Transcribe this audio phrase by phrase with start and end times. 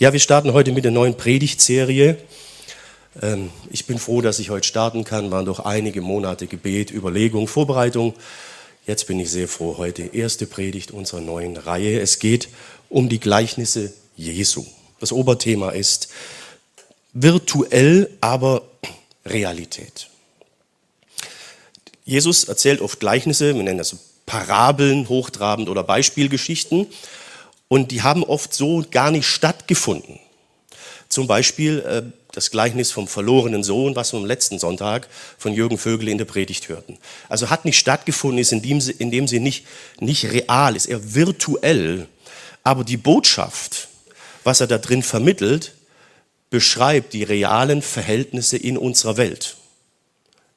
[0.00, 2.16] Ja, wir starten heute mit der neuen Predigtserie.
[3.20, 5.30] Ähm, ich bin froh, dass ich heute starten kann.
[5.30, 8.14] Waren doch einige Monate Gebet, Überlegung, Vorbereitung.
[8.86, 9.76] Jetzt bin ich sehr froh.
[9.76, 12.00] Heute erste Predigt unserer neuen Reihe.
[12.00, 12.48] Es geht
[12.88, 14.64] um die Gleichnisse Jesu.
[15.00, 16.08] Das Oberthema ist
[17.12, 18.62] virtuell, aber
[19.26, 20.08] Realität.
[22.06, 23.94] Jesus erzählt oft Gleichnisse, wir nennen das
[24.24, 26.86] Parabeln, hochtrabend oder Beispielgeschichten.
[27.72, 30.18] Und die haben oft so gar nicht stattgefunden.
[31.08, 32.02] Zum Beispiel äh,
[32.32, 35.06] das Gleichnis vom verlorenen Sohn, was wir am letzten Sonntag
[35.38, 36.98] von Jürgen Vögel in der Predigt hörten.
[37.28, 39.66] Also hat nicht stattgefunden, ist in dem, in dem Sinne nicht,
[40.00, 42.08] nicht real, ist eher virtuell.
[42.64, 43.86] Aber die Botschaft,
[44.42, 45.74] was er da drin vermittelt,
[46.50, 49.56] beschreibt die realen Verhältnisse in unserer Welt.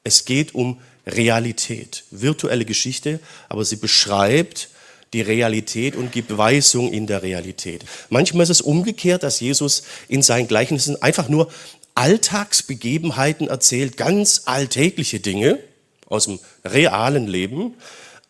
[0.04, 3.20] Es geht um Realität, virtuelle Geschichte,
[3.50, 4.70] aber sie beschreibt
[5.14, 7.86] die Realität und gibt Weisung in der Realität.
[8.10, 11.52] Manchmal ist es umgekehrt, dass Jesus in seinen Gleichnissen einfach nur
[11.96, 15.60] Alltagsbegebenheiten erzählt, ganz alltägliche Dinge
[16.08, 17.76] aus dem realen Leben,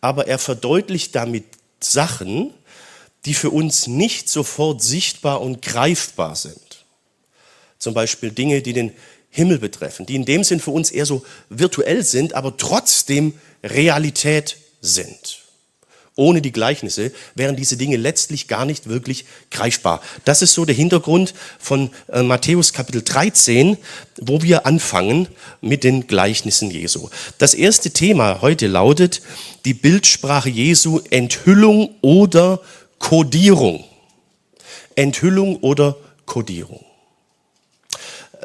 [0.00, 1.44] aber er verdeutlicht damit
[1.80, 2.52] Sachen,
[3.24, 6.84] die für uns nicht sofort sichtbar und greifbar sind.
[7.78, 8.92] Zum Beispiel Dinge, die den
[9.30, 14.58] Himmel betreffen, die in dem Sinn für uns eher so virtuell sind, aber trotzdem Realität
[14.80, 15.43] sind.
[16.16, 20.00] Ohne die Gleichnisse wären diese Dinge letztlich gar nicht wirklich greifbar.
[20.24, 23.76] Das ist so der Hintergrund von äh, Matthäus Kapitel 13,
[24.20, 25.26] wo wir anfangen
[25.60, 27.08] mit den Gleichnissen Jesu.
[27.38, 29.22] Das erste Thema heute lautet
[29.64, 32.60] die Bildsprache Jesu, Enthüllung oder
[33.00, 33.82] Kodierung.
[34.94, 36.84] Enthüllung oder Kodierung.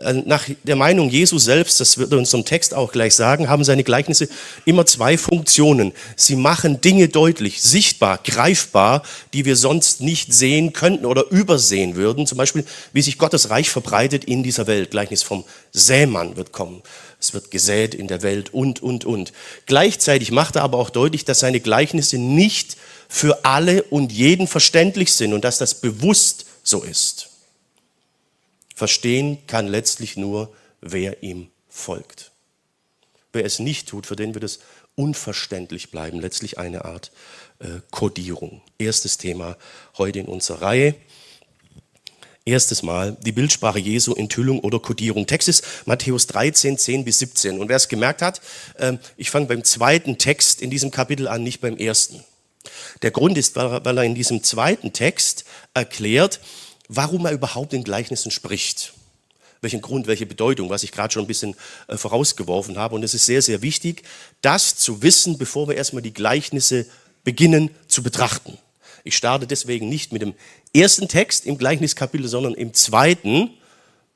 [0.01, 3.49] Äh, nach der Meinung Jesu selbst, das wird er uns im Text auch gleich sagen,
[3.49, 4.29] haben seine Gleichnisse
[4.65, 5.93] immer zwei Funktionen.
[6.15, 12.25] Sie machen Dinge deutlich, sichtbar, greifbar, die wir sonst nicht sehen könnten oder übersehen würden.
[12.27, 14.91] Zum Beispiel, wie sich Gottes Reich verbreitet in dieser Welt.
[14.91, 16.81] Gleichnis vom Sämann wird kommen.
[17.19, 19.33] Es wird gesät in der Welt und, und, und.
[19.65, 22.77] Gleichzeitig macht er aber auch deutlich, dass seine Gleichnisse nicht
[23.09, 27.29] für alle und jeden verständlich sind und dass das bewusst so ist.
[28.79, 32.31] Verstehen kann letztlich nur, wer ihm folgt.
[33.33, 34.59] Wer es nicht tut, für den wird es
[34.95, 36.21] unverständlich bleiben.
[36.21, 37.11] Letztlich eine Art
[37.59, 38.61] äh, Kodierung.
[38.77, 39.57] Erstes Thema
[39.97, 40.95] heute in unserer Reihe.
[42.45, 45.27] Erstes Mal die Bildsprache Jesu, Enthüllung oder Kodierung.
[45.27, 47.59] Text ist Matthäus 13, 10 bis 17.
[47.59, 48.39] Und wer es gemerkt hat,
[48.75, 52.23] äh, ich fange beim zweiten Text in diesem Kapitel an, nicht beim ersten.
[53.01, 56.39] Der Grund ist, weil er in diesem zweiten Text erklärt,
[56.89, 58.93] warum er überhaupt in Gleichnissen spricht.
[59.61, 61.55] Welchen Grund, welche Bedeutung, was ich gerade schon ein bisschen
[61.87, 62.95] äh, vorausgeworfen habe.
[62.95, 64.03] Und es ist sehr, sehr wichtig,
[64.41, 66.85] das zu wissen, bevor wir erstmal die Gleichnisse
[67.23, 68.57] beginnen zu betrachten.
[69.03, 70.33] Ich starte deswegen nicht mit dem
[70.73, 73.51] ersten Text im Gleichniskapitel, sondern im zweiten,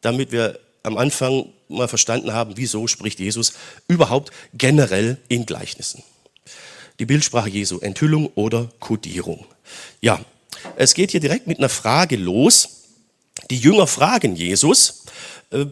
[0.02, 3.54] damit wir am Anfang mal verstanden haben, wieso spricht Jesus
[3.88, 6.04] überhaupt generell in Gleichnissen.
[7.00, 9.46] Die Bildsprache Jesu, Enthüllung oder Kodierung.
[10.02, 10.24] Ja,
[10.76, 12.84] es geht hier direkt mit einer Frage los.
[13.50, 15.04] Die Jünger fragen Jesus,
[15.52, 15.66] äh,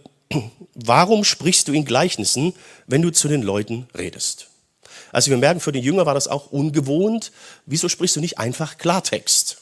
[0.76, 2.54] warum sprichst du in Gleichnissen,
[2.88, 4.48] wenn du zu den Leuten redest?
[5.12, 7.32] Also wir merken, für den Jünger war das auch ungewohnt.
[7.66, 9.58] Wieso sprichst du nicht einfach Klartext?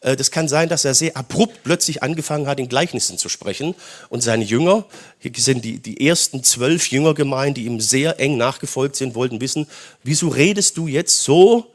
[0.00, 3.74] Äh, das kann sein, dass er sehr abrupt plötzlich angefangen hat, in Gleichnissen zu sprechen.
[4.08, 4.84] Und seine Jünger,
[5.18, 9.40] hier sind die, die ersten zwölf Jünger gemeint, die ihm sehr eng nachgefolgt sind, wollten
[9.40, 9.66] wissen,
[10.02, 11.72] wieso redest du jetzt so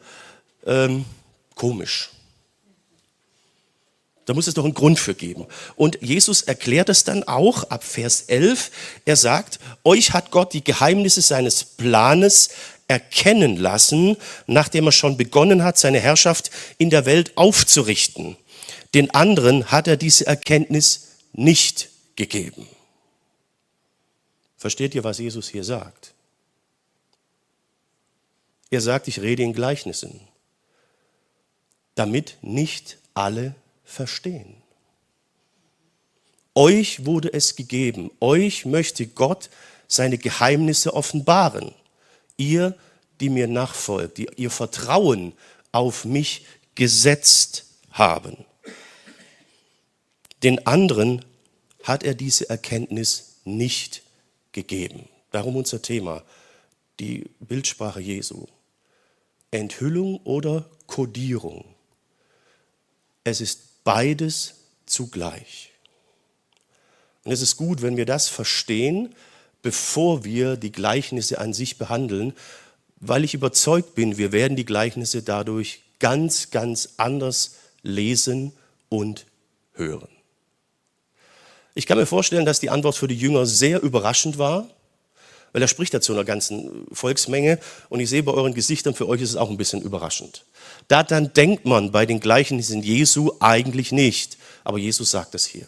[0.65, 1.05] ähm,
[1.55, 2.09] komisch?
[4.25, 5.45] Da muss es doch einen Grund für geben.
[5.75, 8.71] Und Jesus erklärt es dann auch ab Vers 11.
[9.05, 12.49] Er sagt, euch hat Gott die Geheimnisse seines Planes
[12.87, 18.35] erkennen lassen, nachdem er schon begonnen hat, seine Herrschaft in der Welt aufzurichten.
[18.95, 22.67] Den anderen hat er diese Erkenntnis nicht gegeben.
[24.57, 26.13] Versteht ihr, was Jesus hier sagt?
[28.71, 30.19] Er sagt, ich rede in Gleichnissen,
[31.93, 33.53] damit nicht alle
[33.85, 34.61] verstehen.
[36.53, 39.49] Euch wurde es gegeben, euch möchte Gott
[39.87, 41.73] seine Geheimnisse offenbaren.
[42.37, 42.75] Ihr,
[43.19, 45.33] die mir nachfolgt, die ihr Vertrauen
[45.71, 46.45] auf mich
[46.75, 48.45] gesetzt haben.
[50.43, 51.23] Den anderen
[51.83, 54.01] hat er diese Erkenntnis nicht
[54.51, 55.07] gegeben.
[55.31, 56.23] Darum unser Thema,
[56.99, 58.45] die Bildsprache Jesu.
[59.51, 61.65] Enthüllung oder Kodierung.
[63.23, 64.55] Es ist beides
[64.85, 65.71] zugleich.
[67.23, 69.15] Und es ist gut, wenn wir das verstehen,
[69.61, 72.33] bevor wir die Gleichnisse an sich behandeln,
[72.97, 78.51] weil ich überzeugt bin, wir werden die Gleichnisse dadurch ganz, ganz anders lesen
[78.89, 79.25] und
[79.73, 80.09] hören.
[81.73, 84.69] Ich kann mir vorstellen, dass die Antwort für die Jünger sehr überraschend war,
[85.55, 89.07] weil er spricht ja zu einer ganzen Volksmenge und ich sehe bei euren Gesichtern, für
[89.07, 90.43] euch ist es auch ein bisschen überraschend.
[90.89, 95.65] Da dann denkt man bei den Gleichnissen Jesu eigentlich nicht, aber Jesus sagt es hier.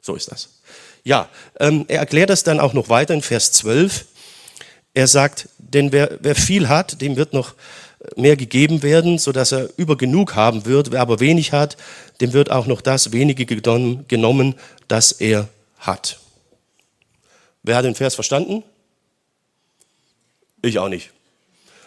[0.00, 0.60] So ist das.
[1.02, 1.28] Ja,
[1.58, 4.04] ähm, er erklärt das dann auch noch weiter in Vers 12.
[4.94, 7.54] Er sagt, denn wer, wer viel hat, dem wird noch
[8.14, 10.92] mehr gegeben werden, sodass er über genug haben wird.
[10.92, 11.76] Wer aber wenig hat,
[12.20, 14.54] dem wird auch noch das wenige genommen,
[14.86, 15.48] das er
[15.80, 16.20] hat.
[17.64, 18.62] Wer hat den Vers verstanden?
[20.62, 21.10] Ich auch nicht.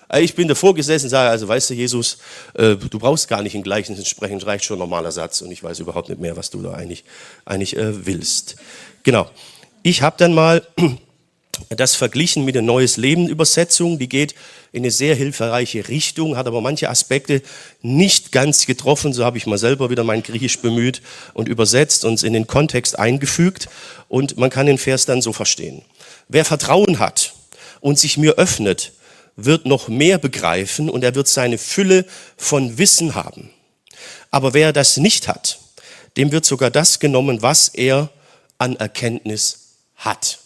[0.10, 2.18] Äh, ich bin davor gesessen und sage, also weißt du, Jesus,
[2.56, 5.52] äh, du brauchst gar nicht in Gleichnissen sprechen, es reicht schon ein normaler Satz und
[5.52, 7.04] ich weiß überhaupt nicht mehr, was du da eigentlich,
[7.46, 8.58] eigentlich äh, willst.
[9.04, 9.30] Genau.
[9.84, 10.66] Ich habe dann mal
[11.70, 14.36] das verglichen mit der Neues Leben Übersetzung, die geht
[14.72, 17.42] in eine sehr hilfreiche Richtung, hat aber manche Aspekte
[17.82, 19.14] nicht ganz getroffen.
[19.14, 21.02] So habe ich mal selber wieder mein Griechisch bemüht
[21.34, 23.70] und übersetzt und in den Kontext eingefügt.
[24.08, 25.82] Und man kann den Vers dann so verstehen.
[26.28, 27.34] Wer Vertrauen hat
[27.80, 28.94] und sich mir öffnet,
[29.36, 32.06] wird noch mehr begreifen und er wird seine Fülle
[32.36, 33.52] von Wissen haben.
[34.32, 35.60] Aber wer das nicht hat,
[36.18, 38.10] dem wird sogar das genommen, was er
[38.58, 40.40] an Erkenntnis hat.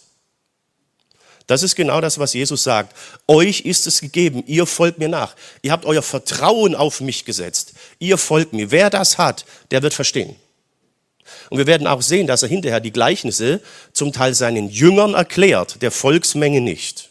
[1.51, 2.95] Das ist genau das, was Jesus sagt.
[3.27, 5.36] Euch ist es gegeben, ihr folgt mir nach.
[5.62, 7.74] Ihr habt euer Vertrauen auf mich gesetzt.
[8.00, 8.71] Ihr folgt mir.
[8.71, 10.38] Wer das hat, der wird verstehen.
[11.50, 13.59] Und wir werden auch sehen, dass er hinterher die Gleichnisse
[13.92, 17.09] zum Teil seinen Jüngern erklärt, der Volksmenge nicht.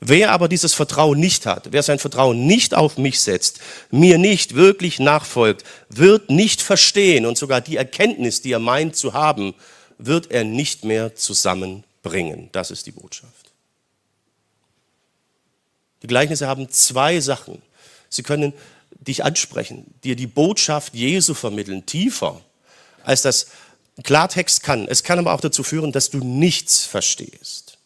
[0.00, 3.60] Wer aber dieses Vertrauen nicht hat, wer sein Vertrauen nicht auf mich setzt,
[3.90, 9.14] mir nicht wirklich nachfolgt, wird nicht verstehen und sogar die Erkenntnis, die er meint zu
[9.14, 9.54] haben,
[9.96, 12.48] wird er nicht mehr zusammen bringen.
[12.52, 13.52] Das ist die Botschaft.
[16.02, 17.60] Die Gleichnisse haben zwei Sachen.
[18.08, 18.52] Sie können
[19.00, 22.40] dich ansprechen, dir die Botschaft Jesu vermitteln, tiefer,
[23.04, 23.48] als das
[24.02, 24.86] Klartext kann.
[24.88, 27.78] Es kann aber auch dazu führen, dass du nichts verstehst.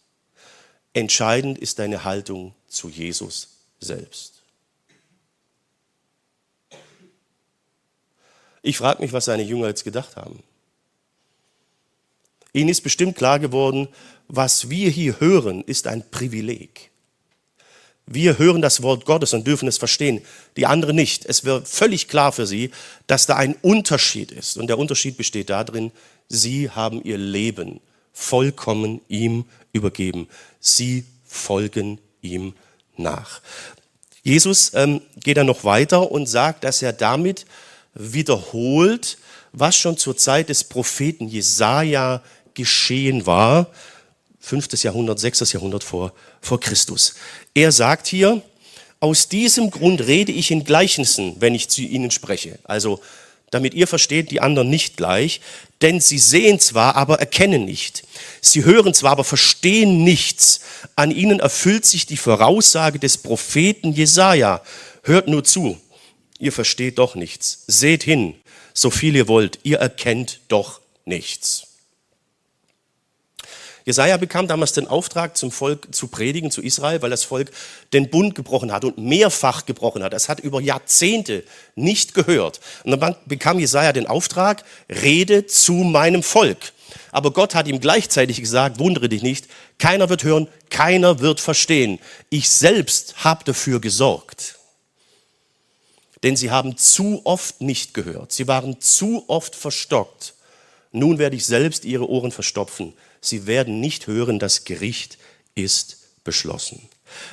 [0.93, 3.49] Entscheidend ist deine Haltung zu Jesus
[3.81, 4.35] selbst.
[8.63, 10.43] Ich frage mich, was seine Jünger jetzt gedacht haben.
[12.53, 13.89] Ihnen ist bestimmt klar geworden,
[14.29, 16.91] was wir hier hören, ist ein Privileg.
[18.07, 20.23] Wir hören das Wort Gottes und dürfen es verstehen,
[20.57, 21.25] die anderen nicht.
[21.25, 22.71] Es wird völlig klar für sie,
[23.07, 24.59] dass da ein Unterschied ist.
[24.59, 25.93] Und der Unterschied besteht darin,
[26.29, 27.81] sie haben ihr Leben
[28.13, 30.29] vollkommen ihm übergeben.
[30.61, 32.55] Sie folgen ihm
[32.97, 33.41] nach.
[34.23, 37.47] Jesus ähm, geht dann noch weiter und sagt, dass er damit
[37.95, 39.19] wiederholt,
[39.53, 42.23] was schon zur Zeit des Propheten Jesaja
[42.55, 43.69] geschehen war.
[44.41, 47.15] Fünftes Jahrhundert, sechstes Jahrhundert vor, vor Christus.
[47.55, 48.43] Er sagt hier,
[49.01, 52.59] aus diesem Grund rede ich in Gleichnissen, wenn ich zu ihnen spreche.
[52.65, 53.01] Also,
[53.53, 55.41] damit ihr versteht, die anderen nicht gleich.
[55.83, 58.03] Denn sie sehen zwar, aber erkennen nicht.
[58.41, 60.61] Sie hören zwar, aber verstehen nichts.
[60.97, 64.63] An ihnen erfüllt sich die Voraussage des Propheten Jesaja.
[65.03, 65.79] Hört nur zu.
[66.39, 67.65] Ihr versteht doch nichts.
[67.67, 68.35] Seht hin,
[68.73, 69.59] so viel ihr wollt.
[69.65, 71.72] Ihr erkennt doch nichts.
[73.85, 77.51] Jesaja bekam damals den Auftrag, zum Volk zu predigen, zu Israel, weil das Volk
[77.93, 80.15] den Bund gebrochen hat und mehrfach gebrochen hat.
[80.15, 81.45] Es hat über Jahrzehnte
[81.75, 82.61] nicht gehört.
[82.85, 86.73] Und dann bekam Jesaja den Auftrag, rede zu meinem Volk.
[87.11, 89.47] Aber Gott hat ihm gleichzeitig gesagt, wundere dich nicht,
[89.79, 91.99] keiner wird hören, keiner wird verstehen.
[92.31, 94.59] Ich selbst habe dafür gesorgt.
[96.23, 98.31] Denn sie haben zu oft nicht gehört.
[98.31, 100.35] Sie waren zu oft verstockt.
[100.93, 105.17] Nun werde ich selbst ihre Ohren verstopfen sie werden nicht hören, das Gericht
[105.55, 106.83] ist beschlossen.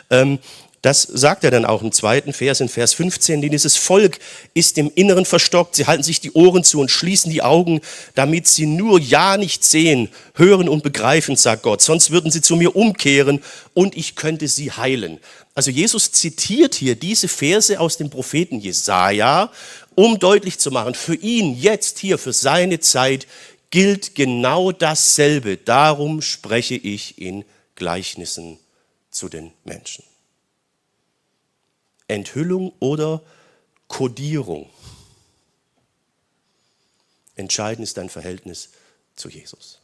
[0.10, 0.39] Ähm,
[0.81, 4.19] das sagt er dann auch im zweiten Vers, in Vers 15, denn dieses Volk
[4.53, 7.81] ist im Inneren verstockt, sie halten sich die Ohren zu und schließen die Augen,
[8.15, 12.55] damit sie nur ja nicht sehen, hören und begreifen, sagt Gott, sonst würden sie zu
[12.55, 13.41] mir umkehren
[13.74, 15.19] und ich könnte sie heilen.
[15.53, 19.51] Also Jesus zitiert hier diese Verse aus dem Propheten Jesaja,
[19.96, 23.27] um deutlich zu machen, für ihn jetzt hier, für seine Zeit,
[23.70, 25.58] gilt genau dasselbe.
[25.58, 27.46] Darum spreche ich in
[27.76, 28.60] Gleichnissen
[29.12, 30.04] zu den Menschen.
[32.08, 33.22] Enthüllung oder
[33.88, 34.70] Kodierung.
[37.36, 38.70] Entscheidend ist dein Verhältnis
[39.16, 39.80] zu Jesus.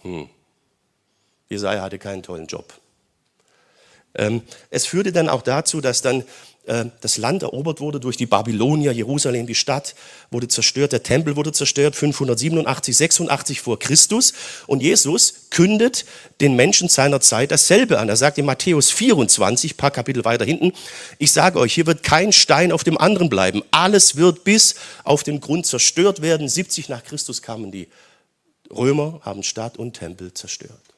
[0.00, 0.28] Hm.
[1.48, 2.74] Jesaja hatte keinen tollen Job.
[4.14, 6.24] Ähm, es führte dann auch dazu, dass dann
[6.66, 9.94] das Land erobert wurde durch die Babylonier, Jerusalem, die Stadt
[10.30, 14.32] wurde zerstört, der Tempel wurde zerstört, 587, 86 vor Christus.
[14.66, 16.06] Und Jesus kündet
[16.40, 18.08] den Menschen seiner Zeit dasselbe an.
[18.08, 20.72] Er sagt in Matthäus 24, paar Kapitel weiter hinten,
[21.18, 23.62] ich sage euch, hier wird kein Stein auf dem anderen bleiben.
[23.70, 26.48] Alles wird bis auf den Grund zerstört werden.
[26.48, 27.88] 70 nach Christus kamen die
[28.70, 30.93] Römer, haben Stadt und Tempel zerstört.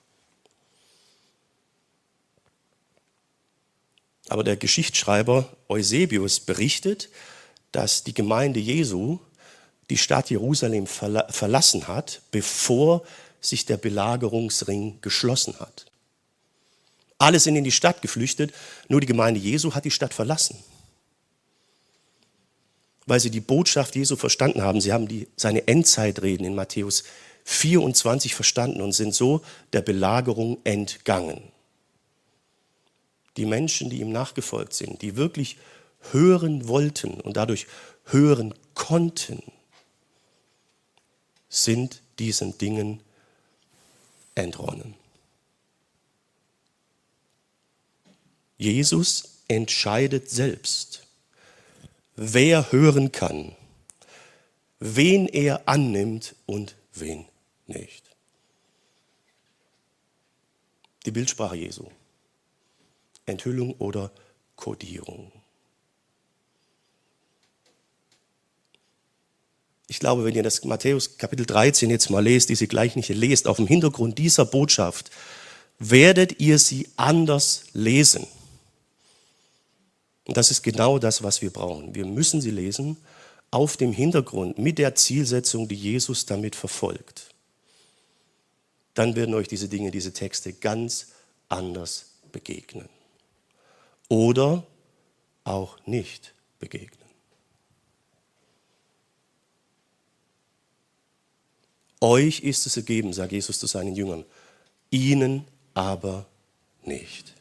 [4.28, 7.08] Aber der Geschichtsschreiber Eusebius berichtet,
[7.72, 9.18] dass die Gemeinde Jesu
[9.90, 13.04] die Stadt Jerusalem verlassen hat, bevor
[13.40, 15.86] sich der Belagerungsring geschlossen hat.
[17.18, 18.52] Alle sind in die Stadt geflüchtet,
[18.88, 20.58] nur die Gemeinde Jesu hat die Stadt verlassen.
[23.06, 24.80] Weil sie die Botschaft Jesu verstanden haben.
[24.80, 27.04] Sie haben die, seine Endzeitreden in Matthäus
[27.44, 29.42] 24 verstanden und sind so
[29.72, 31.40] der Belagerung entgangen
[33.36, 35.58] die Menschen, die ihm nachgefolgt sind, die wirklich
[36.12, 37.66] hören wollten und dadurch
[38.04, 39.42] hören konnten,
[41.48, 43.00] sind diesen Dingen
[44.34, 44.94] entronnen.
[48.58, 51.06] Jesus entscheidet selbst,
[52.14, 53.54] wer hören kann,
[54.78, 57.26] wen er annimmt und wen
[57.66, 58.04] nicht.
[61.04, 61.86] Die Bildsprache Jesu.
[63.26, 64.10] Enthüllung oder
[64.54, 65.30] Kodierung.
[69.88, 73.56] Ich glaube, wenn ihr das Matthäus Kapitel 13 jetzt mal lest, diese Gleichnisse lest, auf
[73.56, 75.10] dem Hintergrund dieser Botschaft,
[75.78, 78.26] werdet ihr sie anders lesen.
[80.24, 81.94] Und das ist genau das, was wir brauchen.
[81.94, 82.96] Wir müssen sie lesen
[83.52, 87.32] auf dem Hintergrund mit der Zielsetzung, die Jesus damit verfolgt.
[88.94, 91.08] Dann werden euch diese Dinge, diese Texte ganz
[91.48, 92.88] anders begegnen
[94.08, 94.66] oder
[95.44, 97.06] auch nicht begegnen.
[102.00, 104.24] Euch ist es ergeben, sagt Jesus zu seinen Jüngern,
[104.90, 105.44] ihnen
[105.74, 106.26] aber
[106.84, 107.34] nicht.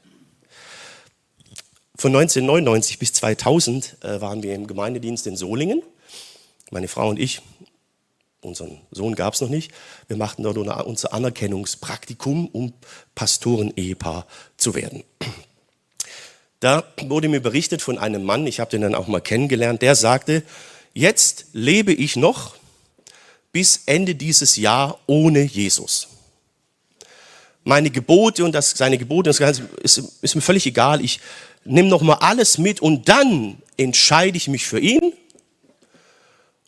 [1.97, 5.81] Von 1999 bis 2000 äh, waren wir im Gemeindedienst in Solingen.
[6.71, 7.41] Meine Frau und ich,
[8.41, 9.71] unseren Sohn gab es noch nicht,
[10.07, 12.73] wir machten dort unser Anerkennungspraktikum, um
[13.13, 14.25] Pastoren-Ehepaar
[14.57, 15.03] zu werden.
[16.59, 19.95] Da wurde mir berichtet von einem Mann, ich habe den dann auch mal kennengelernt, der
[19.95, 20.43] sagte,
[20.93, 22.55] jetzt lebe ich noch
[23.51, 26.07] bis Ende dieses Jahr ohne Jesus.
[27.63, 31.03] Meine Gebote und das, seine Gebote das Ganze ist, ist mir völlig egal.
[31.03, 31.19] Ich
[31.63, 35.13] nehme noch mal alles mit und dann entscheide ich mich für ihn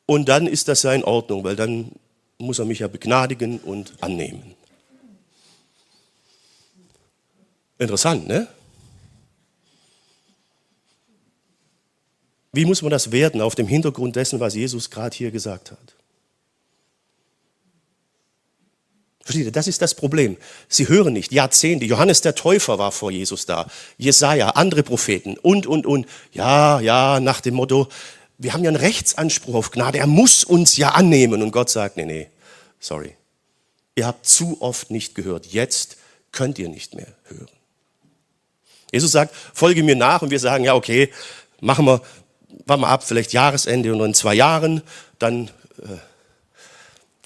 [0.06, 1.92] und dann ist das ja in Ordnung, weil dann
[2.38, 4.56] muss er mich ja begnadigen und annehmen.
[7.78, 8.48] Interessant, ne?
[12.58, 15.94] Wie muss man das werten auf dem Hintergrund dessen, was Jesus gerade hier gesagt hat?
[19.22, 20.38] Versteht ihr, das ist das Problem.
[20.68, 21.32] Sie hören nicht.
[21.32, 21.86] Jahrzehnte.
[21.86, 23.70] Johannes der Täufer war vor Jesus da.
[24.00, 26.08] Jesaja, andere Propheten und, und, und.
[26.32, 27.90] Ja, ja, nach dem Motto,
[28.40, 30.00] wir haben ja einen Rechtsanspruch auf Gnade.
[30.00, 31.44] Er muss uns ja annehmen.
[31.44, 32.28] Und Gott sagt, nee, nee,
[32.80, 33.14] sorry.
[33.94, 35.46] Ihr habt zu oft nicht gehört.
[35.46, 35.98] Jetzt
[36.32, 37.52] könnt ihr nicht mehr hören.
[38.92, 40.24] Jesus sagt, folge mir nach.
[40.24, 41.12] Und wir sagen, ja, okay,
[41.62, 42.02] machen wir,
[42.66, 44.82] warte mal ab, vielleicht Jahresende und in zwei Jahren,
[45.20, 45.50] dann
[45.80, 45.98] äh,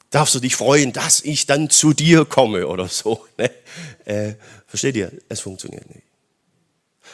[0.09, 3.25] darfst du dich freuen, dass ich dann zu dir komme oder so.
[3.37, 3.49] Ne?
[4.05, 4.35] Äh,
[4.67, 5.11] versteht ihr?
[5.29, 6.03] Es funktioniert nicht.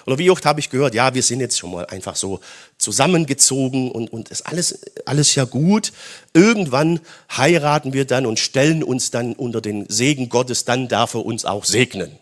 [0.06, 2.40] Oder wie oft habe ich gehört, ja, wir sind jetzt schon mal einfach so
[2.78, 5.92] zusammengezogen und, und ist alles, alles ja gut.
[6.34, 7.02] Irgendwann
[7.36, 11.44] heiraten wir dann und stellen uns dann unter den Segen Gottes, dann darf er uns
[11.44, 12.18] auch segnen.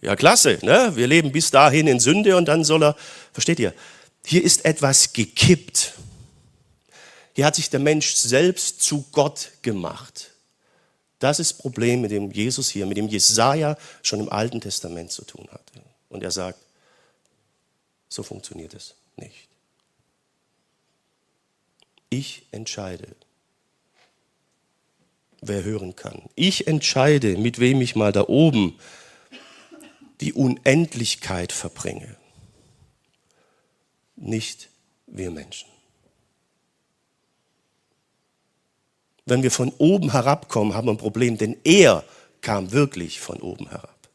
[0.00, 0.92] Ja, klasse, ne?
[0.94, 2.96] Wir leben bis dahin in Sünde und dann soll er,
[3.32, 3.72] versteht ihr?
[4.24, 5.94] Hier ist etwas gekippt.
[7.34, 10.30] Hier hat sich der Mensch selbst zu Gott gemacht.
[11.18, 15.12] Das ist das Problem, mit dem Jesus hier, mit dem Jesaja schon im Alten Testament
[15.12, 15.82] zu tun hatte.
[16.08, 16.58] Und er sagt,
[18.08, 19.48] so funktioniert es nicht.
[22.10, 23.08] Ich entscheide,
[25.40, 26.28] wer hören kann.
[26.34, 28.78] Ich entscheide, mit wem ich mal da oben
[30.20, 32.16] die Unendlichkeit verbringe
[34.16, 34.68] nicht
[35.06, 35.68] wir Menschen.
[39.24, 42.04] Wenn wir von oben herabkommen, haben wir ein Problem, denn er
[42.40, 44.08] kam wirklich von oben herab.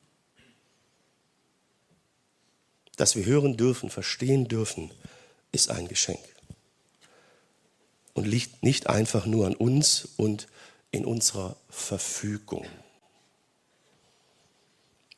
[2.97, 4.91] Dass wir hören dürfen, verstehen dürfen,
[5.51, 6.19] ist ein Geschenk.
[8.13, 10.47] Und liegt nicht einfach nur an uns und
[10.91, 12.65] in unserer Verfügung.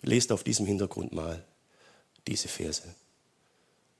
[0.01, 1.43] Lest auf diesem Hintergrund mal
[2.27, 2.83] diese Verse.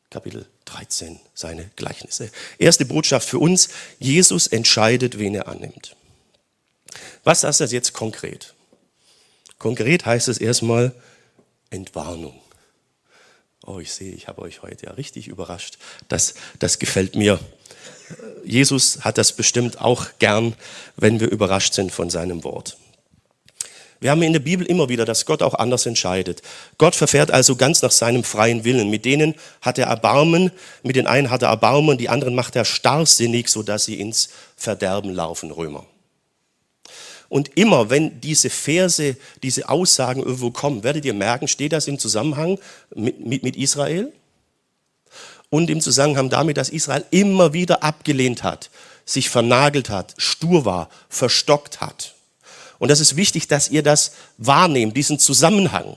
[0.10, 2.32] Kapitel 13, seine Gleichnisse.
[2.58, 5.96] Erste Botschaft für uns, Jesus entscheidet, wen er annimmt.
[7.24, 8.56] Was heißt das jetzt konkret?
[9.60, 10.94] Konkret heißt es erstmal
[11.70, 12.42] Entwarnung.
[13.66, 15.78] Oh, ich sehe, ich habe euch heute ja richtig überrascht.
[16.08, 17.40] Das, das gefällt mir.
[18.44, 20.56] Jesus hat das bestimmt auch gern,
[20.98, 22.78] wenn wir überrascht sind von seinem Wort.
[24.02, 26.42] Wir haben in der Bibel immer wieder, dass Gott auch anders entscheidet.
[26.78, 28.90] Gott verfährt also ganz nach seinem freien Willen.
[28.90, 30.52] Mit denen hat er Erbarmen,
[30.84, 35.14] mit den einen hat er Erbarmen, die anderen macht er starrsinnig, sodass sie ins Verderben
[35.14, 35.86] laufen, Römer.
[37.28, 42.00] Und immer, wenn diese Verse, diese Aussagen irgendwo kommen, werdet ihr merken, steht das im
[42.00, 42.58] Zusammenhang
[42.96, 44.12] mit, mit, mit Israel
[45.50, 48.72] und im Zusammenhang damit, dass Israel immer wieder abgelehnt hat,
[49.06, 52.16] sich vernagelt hat, stur war, verstockt hat.
[52.80, 55.96] Und das ist wichtig, dass ihr das wahrnehmt, diesen Zusammenhang.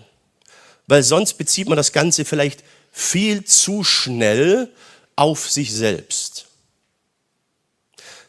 [0.86, 4.70] Weil sonst bezieht man das Ganze vielleicht viel zu schnell
[5.16, 6.46] auf sich selbst.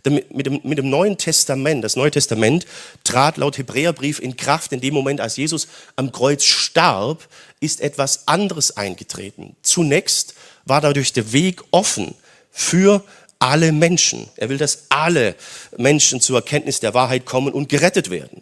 [0.05, 2.65] Mit dem, mit dem Neuen Testament, das Neue Testament
[3.05, 7.27] trat laut Hebräerbrief in Kraft in dem Moment, als Jesus am Kreuz starb,
[7.61, 9.55] ist etwas anderes eingetreten.
[9.61, 10.33] Zunächst
[10.65, 12.15] war dadurch der Weg offen
[12.51, 13.03] für
[13.43, 14.29] alle Menschen.
[14.37, 15.35] Er will, dass alle
[15.77, 18.41] Menschen zur Erkenntnis der Wahrheit kommen und gerettet werden.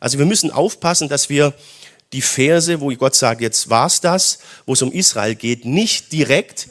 [0.00, 1.54] Also wir müssen aufpassen, dass wir
[2.12, 6.68] die Verse, wo Gott sagt, jetzt war's das, wo es um Israel geht, nicht direkt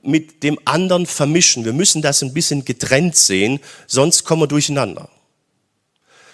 [0.00, 1.64] mit dem anderen vermischen.
[1.64, 3.58] Wir müssen das ein bisschen getrennt sehen,
[3.88, 5.08] sonst kommen wir durcheinander.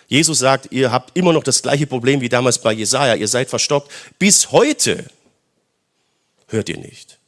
[0.06, 3.14] Jesus sagt, ihr habt immer noch das gleiche Problem wie damals bei Jesaja.
[3.14, 3.90] Ihr seid verstockt.
[4.18, 5.06] Bis heute
[6.48, 7.18] hört ihr nicht.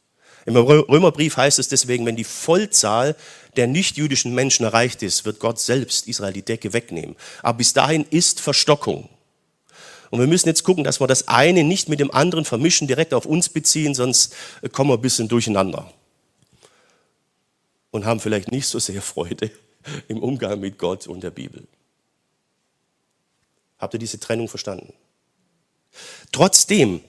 [0.47, 3.17] Im Römerbrief heißt es deswegen, wenn die Vollzahl
[3.57, 7.15] der nichtjüdischen Menschen erreicht ist, wird Gott selbst Israel die Decke wegnehmen.
[7.41, 9.09] Aber bis dahin ist Verstockung.
[10.09, 13.13] Und wir müssen jetzt gucken, dass wir das eine nicht mit dem anderen vermischen, direkt
[13.13, 14.33] auf uns beziehen, sonst
[14.71, 15.91] kommen wir ein bisschen durcheinander.
[17.91, 19.51] Und haben vielleicht nicht so sehr Freude
[20.07, 21.67] im Umgang mit Gott und der Bibel.
[23.79, 24.93] Habt ihr diese Trennung verstanden?
[26.31, 27.01] Trotzdem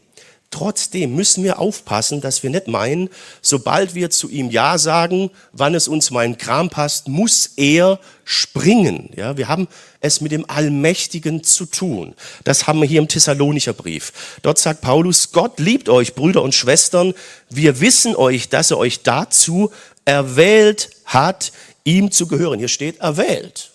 [0.51, 3.11] Trotzdem müssen wir aufpassen, dass wir nicht meinen,
[3.43, 9.11] sobald wir zu ihm Ja sagen, wann es uns in Kram passt, muss er springen.
[9.15, 9.69] Ja, wir haben
[10.01, 12.15] es mit dem Allmächtigen zu tun.
[12.45, 14.39] Das haben wir hier im Thessalonicher Brief.
[14.41, 17.13] Dort sagt Paulus, Gott liebt euch, Brüder und Schwestern.
[17.51, 19.71] Wir wissen euch, dass er euch dazu
[20.07, 21.53] erwählt hat,
[21.85, 22.59] ihm zu gehören.
[22.59, 23.71] Hier steht erwählt.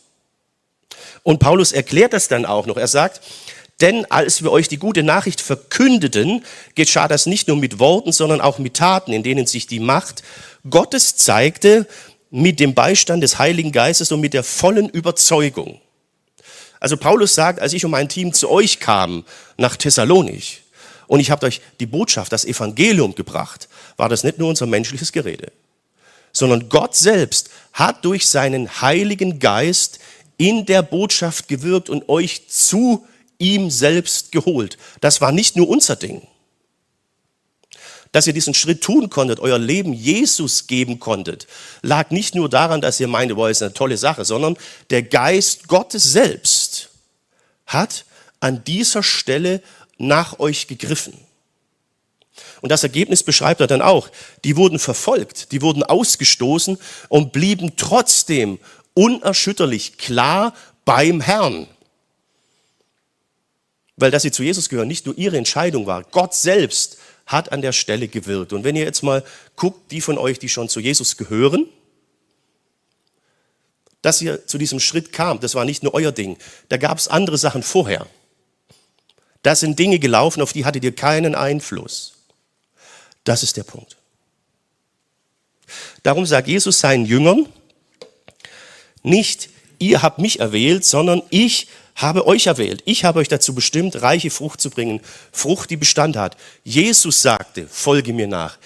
[1.21, 2.77] Und Paulus erklärt das dann auch noch.
[2.77, 3.21] Er sagt,
[3.81, 6.43] denn als wir euch die gute Nachricht verkündeten,
[6.75, 10.23] geschah das nicht nur mit Worten, sondern auch mit Taten, in denen sich die Macht
[10.69, 11.87] Gottes zeigte,
[12.29, 15.79] mit dem Beistand des Heiligen Geistes und mit der vollen Überzeugung.
[16.79, 19.23] Also Paulus sagt, als ich und mein Team zu euch kam
[19.55, 20.63] nach Thessalonich
[21.07, 25.11] und ich habe euch die Botschaft, das Evangelium gebracht, war das nicht nur unser menschliches
[25.11, 25.51] Gerede,
[26.31, 29.99] sondern Gott selbst hat durch seinen Heiligen Geist
[30.37, 33.05] in der Botschaft gewirkt und euch zu
[33.37, 34.77] ihm selbst geholt.
[35.01, 36.25] Das war nicht nur unser Ding.
[38.11, 41.47] Dass ihr diesen Schritt tun konntet, euer Leben Jesus geben konntet,
[41.81, 44.55] lag nicht nur daran, dass ihr meinte, boah, ist eine tolle Sache, sondern
[44.91, 46.89] der Geist Gottes selbst
[47.65, 48.05] hat
[48.39, 49.61] an dieser Stelle
[49.97, 51.13] nach euch gegriffen.
[52.61, 54.09] Und das Ergebnis beschreibt er dann auch.
[54.43, 56.77] Die wurden verfolgt, die wurden ausgestoßen
[57.09, 58.59] und blieben trotzdem
[58.93, 60.53] unerschütterlich klar
[60.85, 61.67] beim Herrn
[63.95, 66.03] weil dass sie zu Jesus gehören, nicht nur ihre Entscheidung war.
[66.03, 68.53] Gott selbst hat an der Stelle gewirkt.
[68.53, 69.23] Und wenn ihr jetzt mal
[69.55, 71.67] guckt, die von euch, die schon zu Jesus gehören,
[74.01, 76.37] dass ihr zu diesem Schritt kam, das war nicht nur euer Ding.
[76.69, 78.05] Da gab es andere Sachen vorher.
[79.43, 82.13] Da sind Dinge gelaufen, auf die hattet ihr keinen Einfluss.
[83.23, 83.97] Das ist der Punkt.
[86.03, 87.47] Darum sagt Jesus seinen Jüngern,
[89.01, 92.81] nicht ihr habt mich erwählt, sondern ich habe euch erwählt.
[92.85, 95.01] Ich habe euch dazu bestimmt, reiche Frucht zu bringen.
[95.31, 96.37] Frucht, die Bestand hat.
[96.63, 98.57] Jesus sagte, folge mir nach.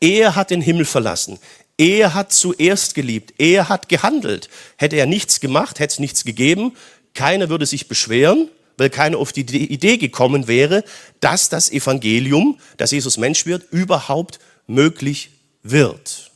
[0.00, 1.38] Er hat den Himmel verlassen.
[1.78, 3.34] Er hat zuerst geliebt.
[3.38, 4.48] Er hat gehandelt.
[4.76, 6.76] Hätte er nichts gemacht, hätte es nichts gegeben.
[7.14, 10.84] Keiner würde sich beschweren, weil keiner auf die Idee gekommen wäre,
[11.20, 15.30] dass das Evangelium, dass Jesus Mensch wird, überhaupt möglich
[15.62, 16.30] wird.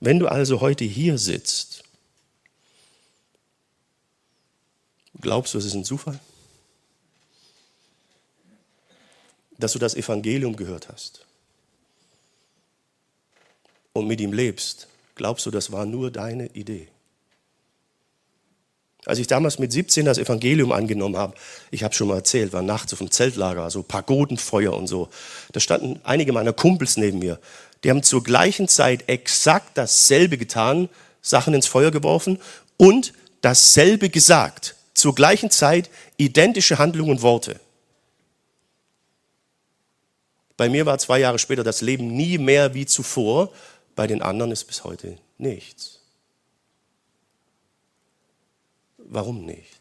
[0.00, 1.83] Wenn du also heute hier sitzt
[5.24, 6.20] Glaubst du, es ist ein Zufall?
[9.56, 11.24] Dass du das Evangelium gehört hast
[13.94, 16.88] und mit ihm lebst, glaubst du, das war nur deine Idee?
[19.06, 21.34] Als ich damals mit 17 das Evangelium angenommen habe,
[21.70, 25.08] ich habe schon mal erzählt, war nachts auf dem Zeltlager, so Pagodenfeuer und so.
[25.52, 27.40] Da standen einige meiner Kumpels neben mir.
[27.82, 30.90] Die haben zur gleichen Zeit exakt dasselbe getan,
[31.22, 32.38] Sachen ins Feuer geworfen
[32.76, 34.76] und dasselbe gesagt.
[35.04, 37.60] Zur gleichen Zeit identische Handlungen und Worte.
[40.56, 43.52] Bei mir war zwei Jahre später das Leben nie mehr wie zuvor,
[43.96, 46.00] bei den anderen ist bis heute nichts.
[48.96, 49.78] Warum nicht?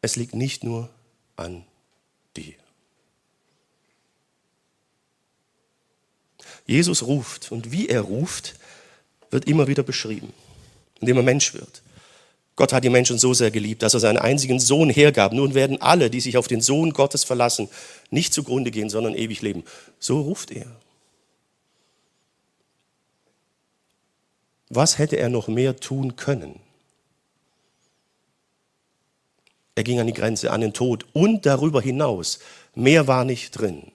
[0.00, 0.90] Es liegt nicht nur
[1.34, 1.64] an
[2.36, 2.54] dir.
[6.66, 8.54] Jesus ruft und wie er ruft,
[9.32, 10.32] wird immer wieder beschrieben,
[11.00, 11.82] indem er Mensch wird.
[12.56, 15.32] Gott hat die Menschen so sehr geliebt, dass er seinen einzigen Sohn hergab.
[15.32, 17.68] Nun werden alle, die sich auf den Sohn Gottes verlassen,
[18.10, 19.62] nicht zugrunde gehen, sondern ewig leben.
[20.00, 20.66] So ruft er.
[24.70, 26.58] Was hätte er noch mehr tun können?
[29.76, 32.40] Er ging an die Grenze, an den Tod und darüber hinaus.
[32.74, 33.92] Mehr war nicht drin.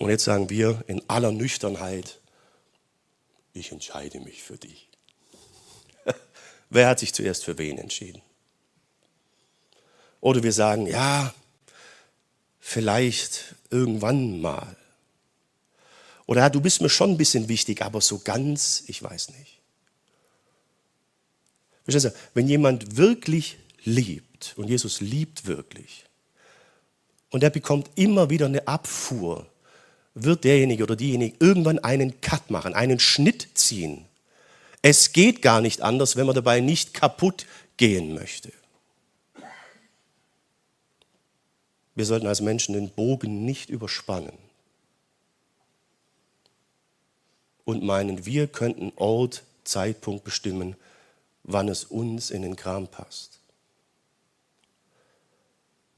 [0.00, 2.20] Und jetzt sagen wir in aller Nüchternheit,
[3.52, 4.88] ich entscheide mich für dich.
[6.70, 8.22] Wer hat sich zuerst für wen entschieden?
[10.22, 11.34] Oder wir sagen, ja,
[12.60, 14.74] vielleicht irgendwann mal.
[16.24, 19.60] Oder ja, du bist mir schon ein bisschen wichtig, aber so ganz, ich weiß nicht.
[22.32, 26.06] Wenn jemand wirklich liebt, und Jesus liebt wirklich,
[27.28, 29.49] und er bekommt immer wieder eine Abfuhr,
[30.14, 34.04] wird derjenige oder diejenige irgendwann einen Cut machen, einen Schnitt ziehen.
[34.82, 37.46] Es geht gar nicht anders, wenn man dabei nicht kaputt
[37.76, 38.52] gehen möchte.
[41.94, 44.50] Wir sollten als Menschen den Bogen nicht überspannen.
[47.70, 50.76] und meinen, wir könnten Ort, Zeitpunkt bestimmen,
[51.44, 53.38] wann es uns in den Kram passt.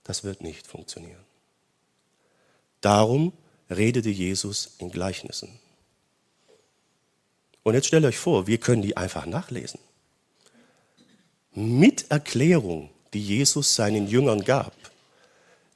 [0.04, 1.24] Das wird nicht funktionieren.
[2.80, 3.32] Darum
[3.76, 5.58] redete Jesus in Gleichnissen.
[7.62, 9.80] Und jetzt stellt euch vor, wir können die einfach nachlesen.
[11.54, 14.74] Mit Erklärung, die Jesus seinen Jüngern gab.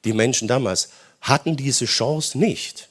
[0.03, 0.89] Die Menschen damals
[1.21, 2.89] hatten diese Chance nicht.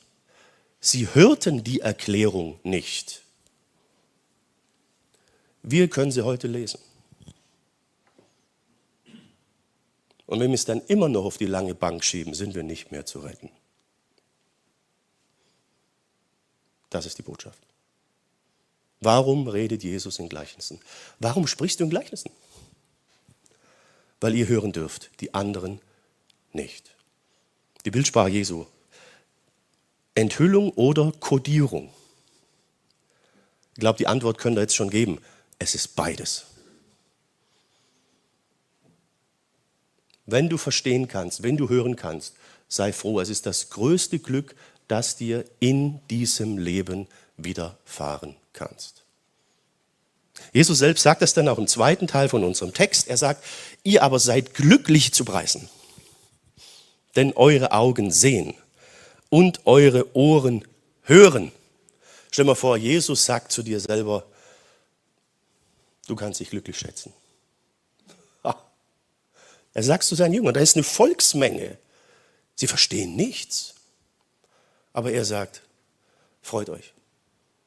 [0.81, 3.23] Sie hörten die Erklärung nicht.
[5.63, 6.79] Wir können sie heute lesen.
[10.27, 12.93] Und wenn wir es dann immer noch auf die lange Bank schieben, sind wir nicht
[12.93, 13.51] mehr zu retten.
[16.97, 17.59] Das ist die Botschaft.
[19.01, 20.81] Warum redet Jesus in Gleichnissen?
[21.19, 22.31] Warum sprichst du in Gleichnissen?
[24.19, 25.83] Weil ihr hören dürft, die anderen
[26.55, 26.91] nicht.
[27.85, 28.65] Die Bildsprache Jesu
[30.15, 31.93] Enthüllung oder Kodierung?
[33.75, 35.21] Ich glaube, die Antwort könnt ihr jetzt schon geben.
[35.59, 36.47] Es ist beides.
[40.25, 42.37] Wenn du verstehen kannst, wenn du hören kannst,
[42.69, 43.21] sei froh.
[43.21, 44.57] Es ist das größte Glück,
[44.89, 49.03] das dir in diesem Leben widerfahren kannst.
[50.53, 53.09] Jesus selbst sagt das dann auch im zweiten Teil von unserem Text.
[53.09, 53.45] Er sagt,
[53.83, 55.69] ihr aber seid glücklich zu preisen,
[57.17, 58.55] denn eure Augen sehen
[59.31, 60.65] und eure Ohren
[61.03, 61.53] hören.
[62.31, 64.25] Stell mal vor, Jesus sagt zu dir selber,
[66.07, 67.13] du kannst dich glücklich schätzen.
[69.77, 71.77] Er sagt zu seinen Jüngern, da ist eine Volksmenge.
[72.55, 73.75] Sie verstehen nichts.
[74.97, 75.61] Aber er sagt,
[76.41, 76.95] freut euch.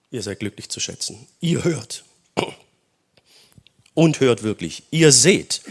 [0.09, 1.27] Ihr seid glücklich zu schätzen.
[1.39, 2.03] Ihr hört.
[3.93, 4.83] Und hört wirklich.
[4.89, 5.61] Ihr seht.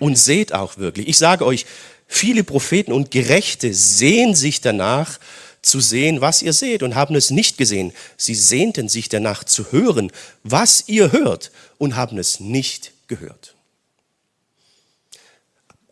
[0.00, 1.06] Und seht auch wirklich.
[1.06, 1.66] Ich sage euch,
[2.06, 5.18] Viele Propheten und Gerechte sehen sich danach
[5.62, 7.92] zu sehen, was ihr seht und haben es nicht gesehen.
[8.16, 13.53] Sie sehnten sich danach zu hören, was ihr hört und haben es nicht gehört.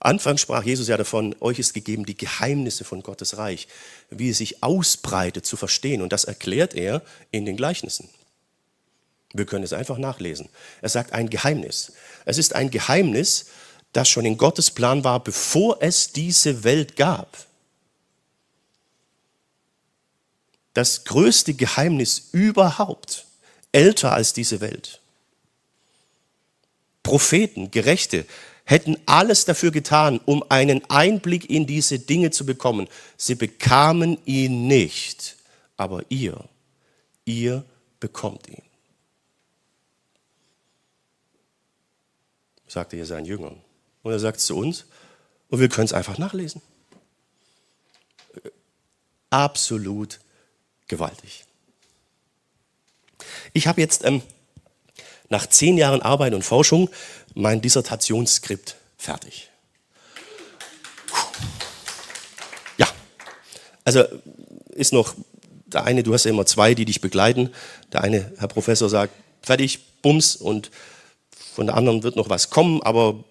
[0.05, 3.69] Anfangs sprach Jesus ja davon, euch ist gegeben die Geheimnisse von Gottes Reich,
[4.11, 6.03] wie es sich ausbreitet zu verstehen.
[6.03, 8.09] Und das erklärt er in den Gleichnissen.
[9.33, 10.49] Wir können es einfach nachlesen.
[10.81, 11.93] Er sagt ein Geheimnis.
[12.25, 13.47] Es ist ein Geheimnis,
[13.93, 17.39] das schon in Gottes Plan war, bevor es diese Welt gab.
[20.75, 23.27] Das größte Geheimnis überhaupt,
[23.71, 25.01] älter als diese Welt.
[27.05, 28.27] Propheten, Gerechte
[28.65, 32.89] hätten alles dafür getan, um einen Einblick in diese Dinge zu bekommen.
[33.17, 35.37] Sie bekamen ihn nicht,
[35.77, 36.45] aber ihr,
[37.25, 37.65] ihr
[38.01, 38.63] bekommt ihn.
[42.73, 43.61] sagte er seinen Jüngern.
[44.03, 44.87] Und er sagt es zu uns
[45.49, 46.63] und wir können es einfach nachlesen.
[49.31, 50.21] Absolut
[50.89, 51.45] gewaltig.
[53.53, 54.23] Ich habe jetzt ähm,
[55.29, 56.91] nach zehn Jahren Arbeit und Forschung
[57.35, 59.51] mein Dissertationsskript fertig.
[62.79, 62.89] Ja,
[63.85, 64.05] also
[64.71, 65.15] ist noch
[65.67, 67.51] der eine, du hast ja immer zwei, die dich begleiten.
[67.93, 70.71] Der eine, Herr Professor, sagt, fertig, bums, und
[71.55, 73.25] von der anderen wird noch was kommen, aber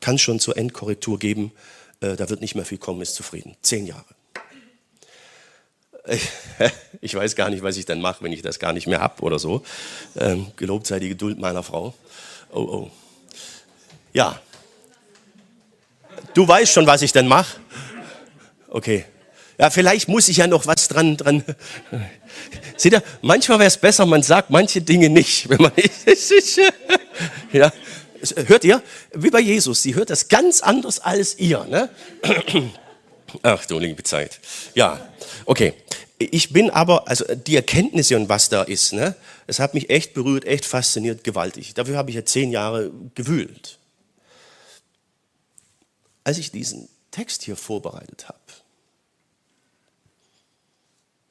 [0.00, 1.52] kann schon zur Endkorrektur geben.
[2.00, 3.56] Äh, da wird nicht mehr viel kommen, ist zufrieden.
[3.62, 4.04] Zehn Jahre.
[7.00, 9.22] Ich weiß gar nicht, was ich dann mache, wenn ich das gar nicht mehr habe
[9.22, 9.62] oder so.
[10.16, 11.92] Ähm, gelobt sei die Geduld meiner Frau.
[12.50, 12.90] Oh, oh.
[14.14, 14.40] Ja.
[16.32, 17.60] Du weißt schon, was ich dann mache?
[18.68, 19.04] Okay.
[19.58, 21.44] Ja, vielleicht muss ich ja noch was dran, dran.
[22.76, 25.72] Seht ihr, manchmal wäre es besser, man sagt manche Dinge nicht, wenn man
[27.52, 27.72] ja.
[28.46, 28.82] Hört ihr?
[29.12, 31.64] Wie bei Jesus, sie hört das ganz anders als ihr.
[31.64, 31.90] Ne?
[33.42, 34.40] Ach du liebe Zeit.
[34.74, 35.08] Ja,
[35.44, 35.74] okay.
[36.18, 39.14] Ich bin aber, also die Erkenntnisse und was da ist, ne,
[39.46, 41.74] es hat mich echt berührt, echt fasziniert, gewaltig.
[41.74, 43.78] Dafür habe ich ja zehn Jahre gewühlt.
[46.24, 48.38] Als ich diesen Text hier vorbereitet habe,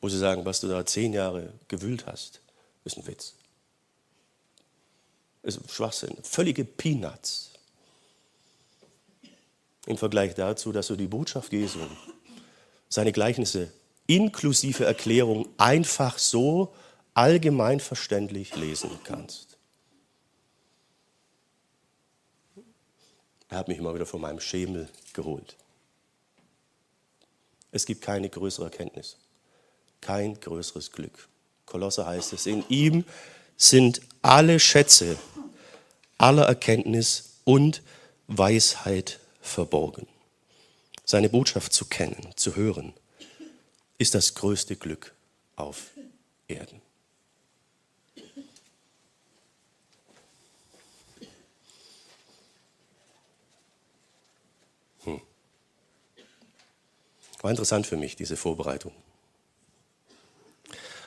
[0.01, 2.41] wo sie sagen, was du da zehn Jahre gewühlt hast,
[2.85, 3.33] ist ein Witz.
[5.41, 6.15] Ist Schwachsinn.
[6.23, 7.51] Völlige Peanuts.
[9.85, 11.79] Im Vergleich dazu, dass du die Botschaft Jesu,
[12.87, 13.71] seine Gleichnisse
[14.07, 16.73] inklusive Erklärung einfach so
[17.13, 19.52] allgemein verständlich lesen kannst.
[23.53, 25.55] Er hat mich immer wieder von meinem Schemel geholt.
[27.71, 29.17] Es gibt keine größere Erkenntnis
[30.03, 31.27] kein größeres Glück.
[31.65, 33.05] Kolosser heißt es, in ihm
[33.55, 35.17] sind alle Schätze
[36.17, 37.81] aller Erkenntnis und
[38.27, 40.07] Weisheit verborgen.
[41.05, 42.93] Seine Botschaft zu kennen, zu hören,
[43.97, 45.13] ist das größte Glück
[45.55, 45.91] auf
[46.47, 46.82] Erden.
[57.43, 58.93] War interessant für mich, diese Vorbereitung.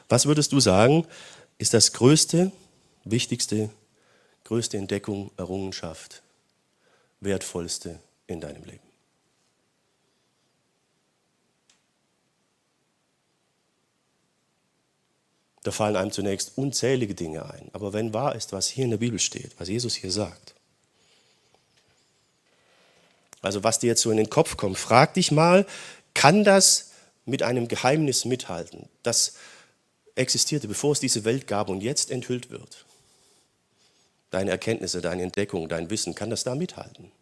[0.08, 1.06] Was würdest du sagen,
[1.56, 2.52] ist das größte,
[3.04, 3.70] wichtigste,
[4.44, 6.22] größte Entdeckung, Errungenschaft,
[7.20, 8.86] wertvollste in deinem Leben?
[15.62, 17.70] Da fallen einem zunächst unzählige Dinge ein.
[17.72, 20.54] Aber wenn wahr ist, was hier in der Bibel steht, was Jesus hier sagt,
[23.46, 25.66] also was dir jetzt so in den Kopf kommt, frag dich mal,
[26.16, 26.92] kann das
[27.26, 29.34] mit einem Geheimnis mithalten, das
[30.14, 32.86] existierte, bevor es diese Welt gab und jetzt enthüllt wird.
[34.30, 37.12] Deine Erkenntnisse, deine Entdeckung, dein Wissen, kann das da mithalten?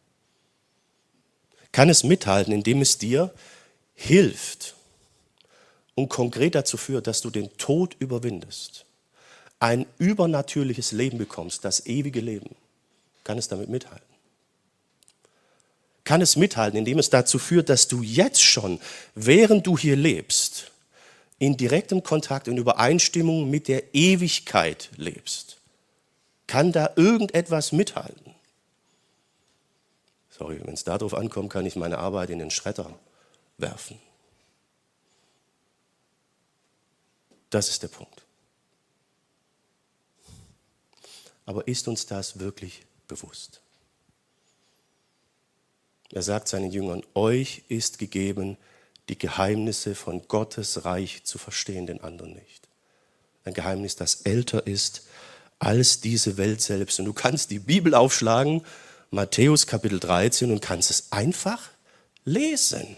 [1.73, 3.35] Kann es mithalten, indem es dir
[3.95, 4.77] hilft
[5.97, 8.87] und konkret dazu führt, dass du den Tod überwindest,
[9.59, 12.55] ein übernatürliches Leben bekommst, das ewige Leben?
[13.25, 14.14] Kann es damit mithalten?
[16.05, 18.79] Kann es mithalten, indem es dazu führt, dass du jetzt schon,
[19.15, 20.71] während du hier lebst,
[21.39, 25.59] in direktem Kontakt und Übereinstimmung mit der Ewigkeit lebst,
[26.47, 28.35] kann da irgendetwas mithalten?
[30.31, 32.99] Sorry, wenn es darauf ankommt, kann ich meine Arbeit in den Schredder
[33.57, 33.99] werfen.
[37.51, 38.23] Das ist der Punkt.
[41.47, 43.61] Aber ist uns das wirklich bewusst?
[46.15, 48.57] Er sagt seinen Jüngern, euch ist gegeben
[49.09, 52.69] die Geheimnisse von Gottes Reich zu verstehen, den anderen nicht.
[53.45, 55.09] Ein Geheimnis, das älter ist
[55.59, 57.01] als diese Welt selbst.
[57.01, 58.65] Und du kannst die Bibel aufschlagen,
[59.11, 61.71] Matthäus Kapitel 13, und kannst es einfach
[62.25, 62.97] lesen.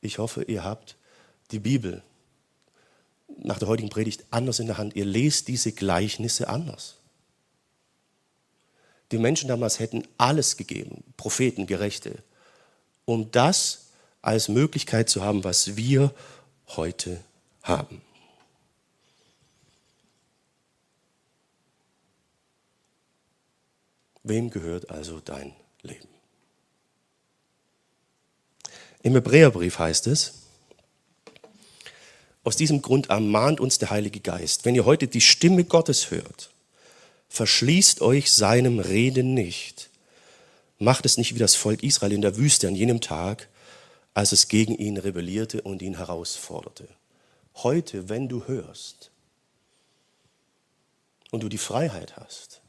[0.00, 0.96] Ich hoffe, ihr habt
[1.50, 2.02] die Bibel
[3.36, 4.96] nach der heutigen Predigt anders in der Hand.
[4.96, 6.96] Ihr lest diese Gleichnisse anders.
[9.12, 12.22] Die Menschen damals hätten alles gegeben, Propheten, Gerechte,
[13.04, 13.86] um das
[14.22, 16.12] als Möglichkeit zu haben, was wir
[16.68, 17.20] heute
[17.62, 18.00] haben.
[24.22, 26.08] Wem gehört also dein Leben?
[29.02, 30.44] Im Hebräerbrief heißt es,
[32.42, 36.50] aus diesem Grund ermahnt uns der Heilige Geist, wenn ihr heute die Stimme Gottes hört,
[37.34, 39.90] verschließt euch seinem Reden nicht,
[40.78, 43.48] macht es nicht wie das Volk Israel in der Wüste an jenem Tag,
[44.14, 46.86] als es gegen ihn rebellierte und ihn herausforderte.
[47.56, 49.10] Heute, wenn du hörst
[51.32, 52.60] und du die Freiheit hast,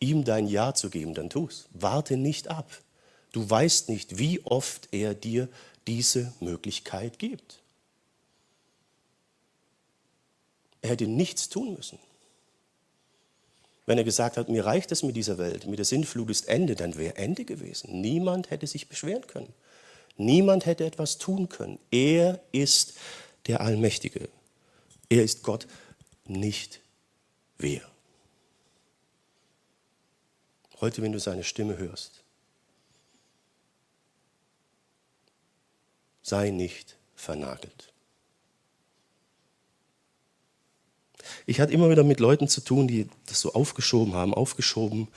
[0.00, 1.68] ihm dein Ja zu geben, dann tu es.
[1.72, 2.68] Warte nicht ab.
[3.30, 5.48] Du weißt nicht, wie oft er dir
[5.86, 7.60] diese Möglichkeit gibt.
[10.80, 12.00] Er hätte nichts tun müssen.
[13.92, 16.76] Wenn er gesagt hat, mir reicht es mit dieser Welt, mit der Sinnflut ist Ende,
[16.76, 18.00] dann wäre Ende gewesen.
[18.00, 19.52] Niemand hätte sich beschweren können.
[20.16, 21.78] Niemand hätte etwas tun können.
[21.90, 22.94] Er ist
[23.48, 24.30] der Allmächtige.
[25.10, 25.66] Er ist Gott,
[26.24, 26.80] nicht
[27.58, 27.82] wir.
[30.80, 32.24] Heute, wenn du seine Stimme hörst,
[36.22, 37.91] sei nicht vernagelt.
[41.46, 45.08] Ich hatte immer wieder mit Leuten zu tun, die das so aufgeschoben haben, aufgeschoben.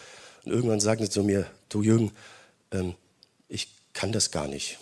[0.43, 2.11] Und irgendwann sagten sie zu mir, du Jürgen,
[2.71, 2.95] ähm,
[3.47, 4.77] ich kann das gar nicht.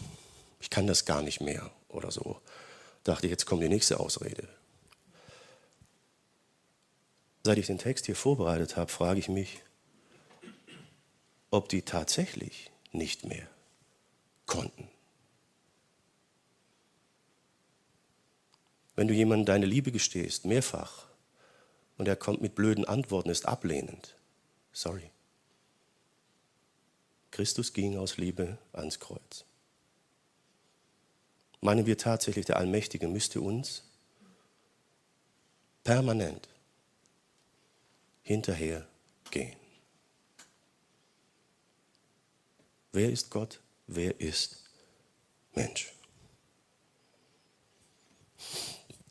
[0.59, 2.39] Ich kann das gar nicht mehr oder so.
[3.03, 4.47] Dachte ich, jetzt kommt die nächste Ausrede.
[7.43, 9.59] Seit ich den Text hier vorbereitet habe, frage ich mich,
[11.51, 13.47] ob die tatsächlich nicht mehr
[14.45, 14.87] konnten.
[18.95, 21.07] Wenn du jemandem deine Liebe gestehst, mehrfach,
[21.97, 24.15] und er kommt mit blöden Antworten, ist ablehnend,
[24.71, 25.09] sorry.
[27.31, 29.45] Christus ging aus Liebe ans Kreuz.
[31.61, 33.83] Meinen wir tatsächlich, der Allmächtige müsste uns
[35.83, 36.47] permanent
[38.21, 38.87] hinterher
[39.31, 39.55] gehen?
[42.91, 43.59] Wer ist Gott?
[43.87, 44.63] Wer ist
[45.55, 45.93] Mensch?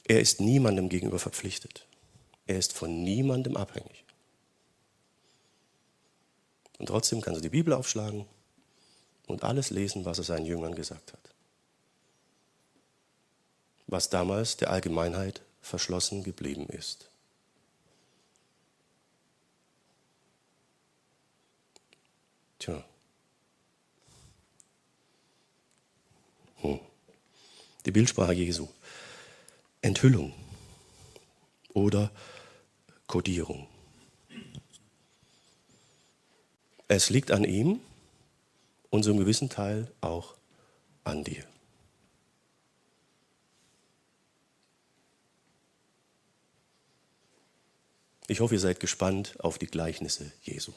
[0.05, 1.87] Er ist niemandem gegenüber verpflichtet.
[2.47, 4.05] Er ist von niemandem abhängig.
[6.79, 8.27] Und trotzdem kannst du die Bibel aufschlagen
[9.27, 11.21] und alles lesen, was er seinen Jüngern gesagt hat.
[13.87, 17.09] Was damals der Allgemeinheit verschlossen geblieben ist.
[22.59, 22.85] Tja.
[26.63, 26.81] Hm.
[27.85, 28.69] Die Bildsprache Jesu.
[29.83, 30.33] Enthüllung
[31.75, 32.11] oder
[33.13, 33.69] Kodierung.
[36.89, 37.79] Es liegt an ihm
[38.89, 40.35] und zum gewissen Teil auch
[41.05, 41.45] an dir.
[48.29, 50.73] Ich hoffe, ihr seid gespannt auf die Gleichnisse Jesu.